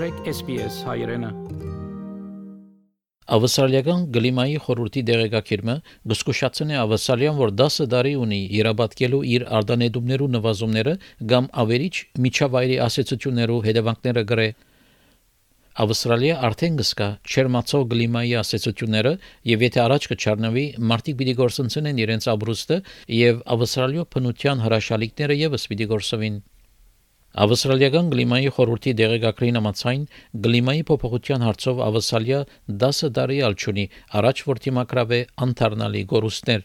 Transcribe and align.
մտրեք 0.00 0.28
SPS 0.30 0.76
հայրենը 0.88 1.28
Ավստրալիական 3.36 4.04
գլիմայի 4.14 4.54
խորհրդի 4.64 5.00
դեղեկակիրը 5.10 5.74
գսկուշացնե 6.12 6.78
ավստրալիան, 6.80 7.34
որ 7.40 7.50
10 7.60 7.88
տարի 7.92 8.12
ունի 8.22 8.38
իրաբացկելու 8.60 9.20
իր 9.34 9.44
արդանեդումներու 9.58 10.28
նվազումները 10.36 10.94
կամ 11.32 11.48
ավերիչ 11.62 11.92
միջավայրի 12.26 12.78
ասացություններու 12.86 13.58
հետևանքները 13.66 14.22
գրե 14.30 14.46
Ավստրալիա 15.84 16.38
արդեն 16.48 16.78
գսկա 16.80 17.08
չերմացող 17.28 17.84
գլիմայի 17.92 18.32
ասացությունները 18.40 19.12
եւ 19.52 19.66
եթե 19.68 19.82
առաջ 19.84 20.08
կչառնվի 20.14 20.64
մարտիկ 20.94 21.20
պիտի 21.20 21.34
գործընծեն 21.44 22.00
իրենց 22.06 22.30
ապրուստը 22.32 22.80
եւ 23.20 23.44
ավստրալիո 23.56 24.06
փնության 24.16 24.64
հրաշալիքները 24.64 25.38
եւս 25.44 25.68
պիտի 25.70 25.90
գործվին 25.92 26.40
Ավստրալիական 27.38 28.08
գլիմայի 28.10 28.50
խորհրդի 28.56 28.92
դեղեկագրին 28.98 29.58
համաձայն 29.60 30.00
գլիմայի 30.46 30.82
փոփոխության 30.88 31.44
հարցով 31.46 31.82
Ավստրալիա 31.86 32.40
10 32.82 33.12
տարի 33.18 33.38
ալչունի 33.48 33.84
առաջ 34.20 34.42
որ 34.50 34.60
թիմակրավե 34.64 35.20
անթարնալի 35.46 36.02
գորուստներ 36.10 36.64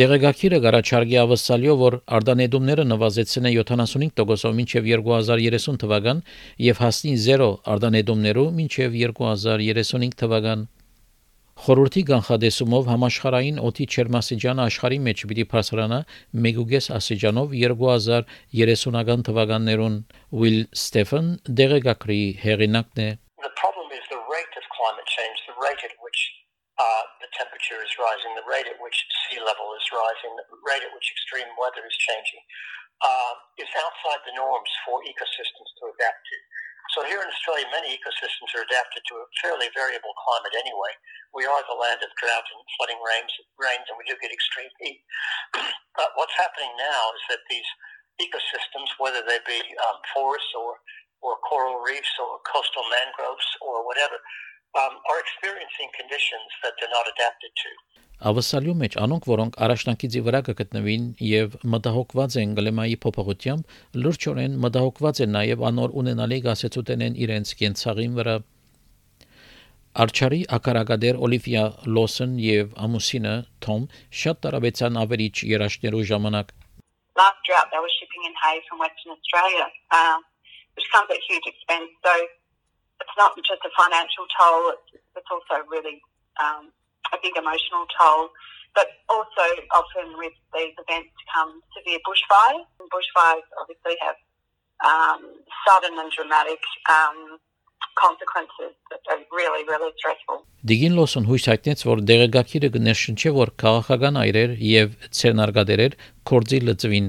Դեղեկագիրը 0.00 0.58
գարաչարգի 0.64 1.16
ավսալիո 1.20 1.72
որ 1.82 1.94
արդանեդումները 2.16 2.84
նվազեցին 2.88 3.48
75%-ով 3.52 4.54
մինչև 4.60 4.86
2030 4.88 5.80
թվական 5.82 6.22
եւ 6.66 6.80
հասնի 6.86 7.12
0 7.26 7.48
արդանեդումներով 7.74 8.54
մինչև 8.62 8.96
2035 9.02 10.16
թվական 10.22 10.64
Խորհրդի 11.62 12.02
կանխադեսումով 12.08 12.88
համաշխարային 12.90 13.58
օդի 13.62 13.84
չերմասիջանը 13.94 14.62
աշխարհի 14.66 14.96
մեջ 15.06 15.20
պիտի 15.30 15.44
բարձրանա 15.52 15.98
1.5 16.46 16.88
ասիջանով 16.96 17.52
2030-ական 17.54 19.22
թվականներուն 19.28 19.98
Will 20.40 20.58
Stephen 20.84 21.28
դեղեկագրի 21.60 22.18
հեղինակն 22.42 23.02
է 23.04 23.06
The 23.46 23.54
problem 23.62 23.94
is 23.94 24.02
the 24.10 24.18
rate 24.26 24.54
of 24.58 24.66
climate 24.74 25.06
change, 25.06 25.38
the 25.46 25.54
rate 25.62 25.82
at 25.86 25.94
which 26.02 26.20
uh, 26.82 27.04
the 27.22 27.30
temperature 27.38 27.78
is 27.78 27.94
rising, 27.94 28.34
the 28.34 28.48
rate 28.50 28.66
at 28.66 28.82
which 28.82 28.98
sea 29.30 29.38
level 29.38 29.70
is 29.78 29.86
rising, 29.94 30.34
the 30.42 30.58
rate 30.66 30.82
at 30.82 30.90
which 30.90 31.14
extreme 31.14 31.46
weather 31.62 31.86
is 31.86 31.94
changing, 32.10 32.42
uh, 33.06 33.34
is 33.62 33.70
outside 33.78 34.18
the 34.26 34.34
norms 34.34 34.72
for 34.82 34.98
ecosystems 35.06 35.70
to 35.78 35.94
adapt 35.94 36.26
to. 36.26 36.36
So 36.92 37.00
here 37.08 37.24
in 37.24 37.28
Australia, 37.32 37.64
many 37.72 37.96
ecosystems 37.96 38.52
are 38.52 38.68
adapted 38.68 39.00
to 39.08 39.14
a 39.16 39.24
fairly 39.40 39.72
variable 39.72 40.12
climate 40.12 40.52
anyway. 40.60 40.92
We 41.32 41.48
are 41.48 41.64
the 41.64 41.80
land 41.80 42.04
of 42.04 42.12
drought 42.20 42.44
and 42.44 42.60
flooding 42.76 43.00
rains, 43.00 43.32
rains 43.56 43.88
and 43.88 43.96
we 43.96 44.04
do 44.04 44.12
get 44.20 44.28
extreme 44.28 44.68
heat. 44.76 45.00
but 45.98 46.12
what's 46.20 46.36
happening 46.36 46.68
now 46.76 47.02
is 47.16 47.24
that 47.32 47.40
these 47.48 47.64
ecosystems, 48.20 48.92
whether 49.00 49.24
they 49.24 49.40
be 49.48 49.64
um, 49.88 50.04
forests 50.12 50.52
or, 50.52 50.76
or 51.24 51.40
coral 51.48 51.80
reefs 51.80 52.12
or 52.20 52.44
coastal 52.44 52.84
mangroves 52.92 53.48
or 53.64 53.88
whatever, 53.88 54.20
um, 54.76 55.00
are 55.08 55.20
experiencing 55.20 55.88
conditions 55.96 56.48
that 56.60 56.76
they're 56.76 56.92
not 56.92 57.08
adapted 57.08 57.52
to. 57.56 57.70
Ավսալյու 58.22 58.74
մեջ 58.78 58.96
անոնք, 59.02 59.24
որոնք 59.32 59.56
առաջնակիցի 59.66 60.20
վրա 60.26 60.40
կգտնվին 60.46 61.06
եւ 61.26 61.54
մտահոգված 61.74 62.36
են 62.42 62.52
գլեմայի 62.58 62.96
փոփոխությամբ, 63.02 63.76
լրջորեն 64.04 64.58
մտահոգված 64.62 65.20
են 65.24 65.32
նաեւ 65.36 65.64
անոր 65.72 65.96
ունենալի 66.02 66.38
գասեցուտենեն 66.46 67.18
իրենց 67.26 67.54
կենցաղին 67.62 68.18
վրա 68.20 68.36
Արչարի 69.92 70.38
ակարագադեր 70.56 71.18
Օլիվիա 71.26 71.62
Լոսեն 71.94 72.36
եւ 72.40 72.70
ամուսինը 72.84 73.32
Թոմ 73.64 73.82
շատ 74.20 74.38
տարաբեցան 74.46 74.94
ավերիչ 75.02 75.34
երաշներու 75.52 76.04
ժամանակ 76.10 76.54
Last 77.20 77.40
drought 77.44 77.68
they 77.68 77.80
were 77.84 77.92
shipping 77.98 78.22
in 78.24 78.32
hay 78.40 78.56
from 78.68 78.80
Western 78.80 79.12
Australia, 79.12 79.66
uh, 79.92 80.16
which 80.76 80.88
comes 80.94 81.10
at 81.12 81.20
huge 81.28 81.44
expense. 81.44 81.92
So 82.00 82.12
it's 83.04 83.16
not 83.20 83.36
just 83.36 83.60
a 83.68 83.72
financial 83.76 84.24
toll; 84.32 84.72
it's, 84.72 85.04
it's 85.20 85.28
also 85.28 85.60
really 85.68 86.00
um, 86.40 86.72
a 87.14 87.18
big 87.24 87.34
emotional 87.36 87.84
toll. 87.96 88.32
But 88.74 88.88
also, 89.12 89.44
often 89.76 90.16
with 90.16 90.32
these 90.56 90.74
events 90.80 91.12
come 91.28 91.60
severe 91.76 92.00
bushfires. 92.08 92.64
And 92.80 92.88
bushfires 92.88 93.46
obviously 93.60 93.96
have 94.00 94.18
um, 94.80 95.20
sudden 95.68 95.94
and 96.00 96.10
dramatic 96.16 96.62
um, 96.88 97.38
consequences 98.00 98.72
that 98.90 99.02
are 99.12 99.20
really, 99.38 99.62
really 99.68 99.92
stressful. 100.00 100.42
Դիգին 100.64 100.96
Լոսոն 100.96 101.24
հույս 101.28 101.46
հայտնեց, 101.50 101.80
որ 101.90 102.02
դեղեկագիրը 102.08 102.68
կներշնչի, 102.76 103.30
որ 103.36 103.50
քաղաքական 103.62 104.18
այրեր 104.22 104.52
եւ 104.64 104.92
ցերնարգադերեր 105.18 105.96
կորձի 106.30 106.60
լծվին 106.68 107.08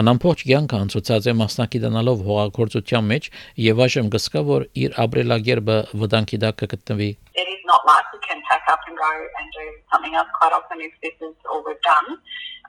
Անամփոփ 0.00 0.42
կյանքը 0.46 0.78
անցուցած 0.84 1.24
է 1.30 1.32
մասնակցանալով 1.38 2.20
հողագործության 2.26 3.08
մեջ 3.10 3.24
եւ 3.64 3.80
այժմ 3.86 4.10
գսկա 4.14 4.42
որ 4.50 4.66
իր 4.84 4.94
ապրելագերբը 5.04 5.78
վտանգի 6.02 6.38
տակ 6.44 6.60
կգտնվի 6.60 7.08
It 7.34 7.49
not 7.70 7.86
like 7.86 8.02
we 8.10 8.18
can 8.26 8.42
pack 8.50 8.66
up 8.66 8.82
and 8.90 8.98
go 8.98 9.06
and 9.06 9.46
do 9.54 9.66
something 9.94 10.10
else 10.18 10.26
quite 10.34 10.50
often 10.50 10.82
if 10.82 10.90
this 10.98 11.14
is 11.22 11.38
all 11.46 11.62
we've 11.62 11.78
done. 11.86 12.18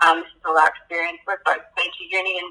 Um, 0.05 0.21
this 0.21 0.29
is 0.29 0.45
all 0.45 0.53
our 0.53 0.69
experience. 0.69 1.17
We've 1.25 1.41
both 1.41 1.65
been 1.73 1.89
to 1.89 2.03
uni 2.05 2.37
and 2.37 2.49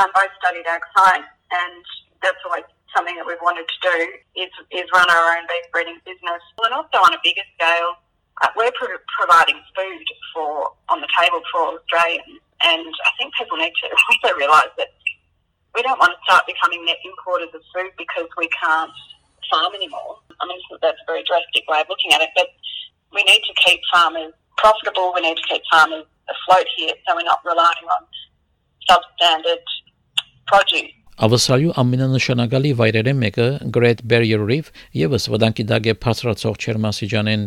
um, 0.00 0.08
both 0.16 0.32
studied 0.40 0.64
ag 0.64 0.80
science 0.96 1.28
and 1.52 1.84
that's 2.24 2.40
always 2.48 2.64
something 2.96 3.14
that 3.20 3.28
we've 3.28 3.44
wanted 3.44 3.68
to 3.68 3.78
do 3.84 3.96
is, 4.40 4.50
is 4.72 4.88
run 4.96 5.06
our 5.12 5.36
own 5.36 5.44
beef 5.44 5.68
breeding 5.76 6.00
business. 6.08 6.42
And 6.64 6.72
also 6.72 7.04
on 7.04 7.12
a 7.12 7.20
bigger 7.20 7.44
scale, 7.60 8.00
uh, 8.40 8.48
we're 8.56 8.72
pro- 8.80 9.04
providing 9.20 9.60
food 9.76 10.06
for 10.32 10.72
on 10.88 11.04
the 11.04 11.10
table 11.20 11.44
for 11.52 11.76
Australians 11.76 12.40
and 12.64 12.92
I 13.04 13.10
think 13.16 13.32
people 13.36 13.56
need 13.56 13.72
to 13.84 13.86
also 14.08 14.36
realise 14.36 14.72
that 14.80 14.88
we 15.74 15.82
don't 15.82 16.00
want 16.00 16.12
to 16.16 16.20
start 16.24 16.48
becoming 16.48 16.84
net 16.84 16.98
importers 17.04 17.52
of 17.54 17.62
food 17.72 17.92
because 17.96 18.26
we 18.36 18.48
can't 18.50 18.90
farm 19.49 19.73
anymore. 19.75 20.17
I 20.41 20.47
mean, 20.47 20.59
that's 20.81 20.99
a 20.99 21.07
very 21.07 21.23
drastic 21.23 21.63
way 21.69 21.81
of 21.81 21.87
looking 21.89 22.11
at 22.13 22.21
it, 22.21 22.31
but 22.35 22.49
we 23.13 23.23
need 23.23 23.41
to 23.49 23.53
keep 23.65 23.79
farmers 23.91 24.33
profitable. 24.57 25.13
We 25.15 25.21
need 25.21 25.37
to 25.37 25.47
keep 25.49 25.63
farmers 25.71 26.05
afloat 26.29 26.67
here 26.77 26.93
so 27.07 27.15
we're 27.15 27.23
not 27.23 27.41
relying 27.45 27.87
on 27.95 28.01
substandard 28.89 29.65
produce. 30.51 30.93
Ավստրալիու 31.15 31.71
ամենանշանակալի 31.79 32.71
վայրերը 32.75 33.11
մեկը 33.15 33.45
Great 33.75 34.01
Barrier 34.03 34.41
Reef 34.43 34.71
եւս 34.99 35.29
վտանգի 35.31 35.63
դակ 35.69 35.85
է 35.87 35.93
բարձրացող 36.03 36.57
չերմասիջանեն 36.59 37.45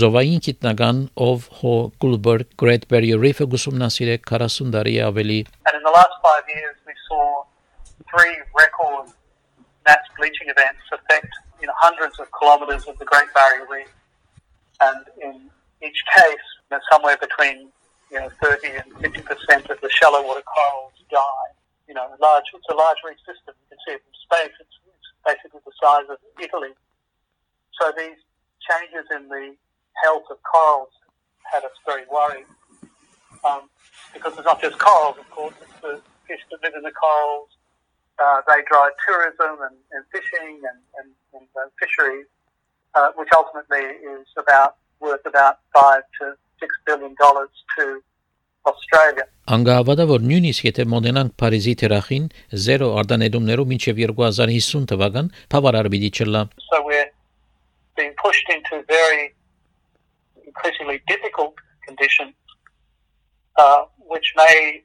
Ձովային 0.00 0.42
գիտնական 0.44 1.00
ով 1.28 1.48
հո 1.62 1.72
Գուլբերգ 2.04 2.52
Great 2.60 2.84
Barrier 2.92 3.16
Reef-ը 3.24 3.48
գուսումնասիրե 3.54 4.18
40 4.28 4.68
տարի 4.76 4.94
ավելի 5.08 5.40
And 5.64 5.80
in 5.80 5.82
the 5.88 5.94
last 5.96 6.12
five 6.20 6.44
years 6.52 6.76
we 6.84 6.92
saw 7.08 7.24
three 8.12 8.36
record 8.60 9.08
mass 9.89 10.05
bleaching 10.17 10.45
events 10.53 10.85
affect 10.93 11.33
you 11.57 11.65
know, 11.65 11.73
hundreds 11.81 12.19
of 12.21 12.27
kilometres 12.37 12.85
of 12.85 12.93
the 13.01 13.05
Great 13.05 13.25
Barrier 13.33 13.65
Reef. 13.65 13.89
And 14.81 15.01
in 15.17 15.49
each 15.81 15.97
case, 16.13 16.47
you 16.69 16.77
know, 16.77 16.81
somewhere 16.93 17.17
between 17.17 17.73
you 18.13 18.19
know, 18.21 18.29
30 18.41 18.69
and 18.69 18.87
50% 19.01 19.69
of 19.69 19.81
the 19.81 19.89
shallow 19.89 20.21
water 20.21 20.45
corals 20.45 20.93
die. 21.09 21.49
You 21.87 21.95
know, 21.95 22.05
large, 22.21 22.45
it's 22.53 22.69
a 22.69 22.77
large 22.77 23.01
reef 23.01 23.17
system. 23.25 23.57
You 23.57 23.67
can 23.73 23.79
see 23.81 23.93
it 23.97 24.01
from 24.05 24.13
space. 24.29 24.53
It's, 24.61 24.77
it's 24.85 25.09
basically 25.25 25.61
the 25.65 25.73
size 25.81 26.05
of 26.09 26.17
Italy. 26.37 26.73
So 27.81 27.89
these 27.97 28.21
changes 28.61 29.09
in 29.09 29.25
the 29.27 29.57
health 30.05 30.29
of 30.29 30.37
corals 30.45 30.93
had 31.49 31.65
us 31.65 31.73
very 31.85 32.05
worried. 32.13 32.45
Um, 33.41 33.69
because 34.13 34.37
it's 34.37 34.45
not 34.45 34.61
just 34.61 34.77
corals, 34.77 35.17
of 35.17 35.29
course, 35.29 35.53
it's 35.61 35.81
the 35.81 36.01
fish 36.27 36.41
that 36.51 36.61
live 36.61 36.73
in 36.77 36.83
the 36.83 36.91
corals. 36.91 37.49
Uh, 38.18 38.40
they 38.46 38.62
drive 38.70 38.92
tourism 39.06 39.58
and, 39.66 39.76
and 39.90 40.02
fishing 40.14 40.62
and, 40.70 40.80
and, 40.98 41.08
and 41.34 41.46
uh, 41.58 41.66
fisheries, 41.80 42.26
uh, 42.94 43.10
which 43.16 43.28
ultimately 43.36 43.84
is 44.06 44.26
about 44.38 44.76
worth 45.00 45.24
about 45.26 45.58
five 45.74 46.02
to 46.20 46.36
six 46.60 46.70
billion 46.86 47.14
dollars 47.18 47.50
to 47.76 48.02
Australia. 48.70 49.26
Անգահավատա 49.54 50.04
որ 50.08 50.22
նույնիսկ 50.30 50.66
եթե 50.70 50.84
մոդենանք 50.92 51.34
Փարիզի 51.40 51.74
թերախին 51.82 52.28
0 52.66 52.86
արդանեդումներով 53.00 53.66
մինչև 53.72 53.98
2050 54.10 54.86
թվական 54.92 55.26
բավարար 55.54 55.88
պիտի 55.94 56.10
չլա 56.16 56.42
So 56.70 56.80
we're 56.86 57.10
being 57.98 58.14
pushed 58.22 58.48
into 58.56 58.80
very 58.88 59.34
increasingly 60.46 61.02
difficult 61.12 61.54
conditions, 61.86 62.34
uh, 63.56 63.84
which 63.98 64.32
may 64.36 64.82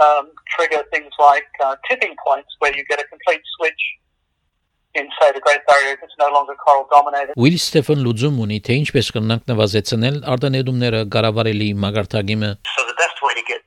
um, 0.00 0.30
trigger 0.56 0.82
things 0.92 1.12
like 1.18 1.48
uh, 1.64 1.76
tipping 1.88 2.14
points 2.24 2.50
where 2.58 2.74
you 2.76 2.84
get 2.88 3.00
a 3.00 3.06
complete 3.08 3.42
switch 3.56 3.82
in, 4.94 5.08
say, 5.20 5.32
the 5.32 5.40
Great 5.40 5.60
Barrier 5.68 5.96
Reef. 5.96 6.00
It's 6.02 6.18
no 6.18 6.28
longer 6.32 6.54
coral 6.60 6.86
dominated. 6.92 7.32
Will 7.36 7.58
Stephen 7.58 8.04
լուծում 8.04 8.40
ունի 8.44 8.58
թե 8.66 8.76
ինչպես 8.82 9.08
կնանք 9.16 9.48
նվազեցնել 9.52 10.16
արդանեդումները 10.34 11.00
կառավարելի 11.14 11.68
մագարտագիմը 11.84 12.50
So 12.76 12.82
the 12.88 12.98
best 13.00 13.16
way 13.24 13.32
to 13.38 13.44
get 13.48 13.64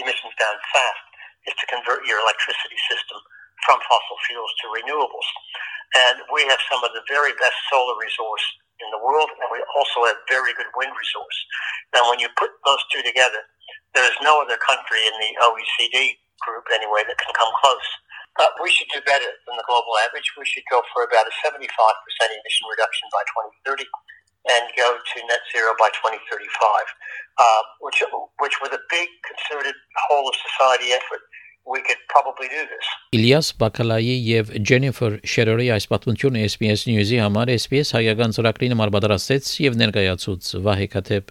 emissions 0.00 0.34
down 0.40 0.56
fast 0.72 1.04
is 1.48 1.54
to 1.60 1.66
convert 1.68 2.06
your 2.08 2.18
electricity 2.24 2.78
system 2.88 3.20
from 3.66 3.78
fossil 3.84 4.18
fuels 4.26 4.52
to 4.62 4.66
renewables. 4.72 5.28
And 5.92 6.24
we 6.32 6.40
have 6.48 6.60
some 6.72 6.80
of 6.80 6.96
the 6.96 7.04
very 7.10 7.36
best 7.36 7.58
solar 7.68 7.96
resource 8.00 8.44
in 8.80 8.88
the 8.90 9.02
world, 9.04 9.28
and 9.28 9.48
we 9.52 9.60
also 9.76 10.08
have 10.08 10.16
very 10.26 10.56
good 10.56 10.70
wind 10.74 10.90
resource. 10.96 11.38
Now, 11.92 12.08
when 12.08 12.18
you 12.18 12.32
put 12.40 12.50
those 12.64 12.82
two 12.90 13.04
together, 13.04 13.44
there 13.94 14.06
is 14.08 14.16
no 14.24 14.40
other 14.40 14.56
country 14.56 15.00
in 15.04 15.14
the 15.20 15.30
OECD 15.44 16.16
group 16.40 16.66
anyway 16.72 17.04
that 17.06 17.18
can 17.20 17.32
come 17.36 17.52
close. 17.62 17.88
Uh, 18.40 18.48
we 18.64 18.72
should 18.72 18.88
do 18.88 19.00
better 19.04 19.28
than 19.44 19.60
the 19.60 19.66
global 19.68 19.92
average. 20.08 20.24
We 20.40 20.48
should 20.48 20.64
go 20.72 20.80
for 20.96 21.04
about 21.04 21.28
a 21.28 21.34
75% 21.44 21.60
emission 21.60 22.64
reduction 22.72 23.06
by 23.12 23.22
2030 23.68 23.84
and 24.48 24.64
go 24.74 24.96
to 24.96 25.16
net 25.28 25.44
zero 25.52 25.76
by 25.78 25.92
2035, 25.94 26.18
uh, 26.24 27.62
which, 27.84 28.02
which 28.40 28.56
with 28.64 28.72
a 28.72 28.82
big 28.90 29.06
concerted 29.22 29.76
whole 30.08 30.26
of 30.26 30.34
society 30.34 30.96
effort, 30.96 31.22
we 31.68 31.78
could 31.84 32.00
probably 32.08 32.48
do 32.48 32.62
this. 32.66 32.86
Իլիաս 33.14 33.52
Բակալայի 33.60 34.16
եւ 34.26 34.50
Ջենիֆեր 34.66 35.14
Շերերի 35.32 35.68
այս 35.76 35.86
պատմությունը 35.92 36.42
SPS 36.48 36.88
News-ի 36.90 37.20
համար 37.22 37.52
SPS 37.54 37.94
հայկական 37.94 38.34
ծրագրի 38.34 38.72
նմար 38.72 38.92
պատրաստեց 38.96 39.52
եւ 39.62 39.78
ներկայացուց 39.84 40.50
Վահե 40.66 40.88
Քաթեփ 40.96 41.30